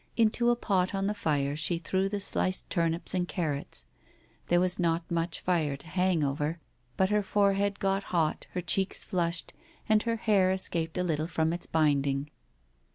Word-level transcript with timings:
Into 0.17 0.49
a 0.49 0.55
pot 0.55 0.95
on 0.95 1.05
the 1.05 1.13
fire 1.13 1.55
she 1.55 1.77
threw 1.77 2.09
the 2.09 2.19
sliced 2.19 2.67
turnips 2.71 3.13
and 3.13 3.27
carrots. 3.27 3.85
There 4.47 4.59
was 4.59 4.79
not 4.79 5.11
much 5.11 5.39
fire 5.39 5.77
to 5.77 5.87
hang 5.87 6.23
over, 6.23 6.57
but 6.97 7.11
her 7.11 7.21
forehead 7.21 7.77
got 7.77 8.05
hot, 8.05 8.47
her 8.53 8.61
cheeks 8.61 9.05
flushed, 9.05 9.53
and 9.87 10.01
her 10.01 10.15
hair 10.15 10.49
escaped 10.49 10.97
a 10.97 11.03
little 11.03 11.27
from 11.27 11.53
its 11.53 11.67
binding. 11.67 12.31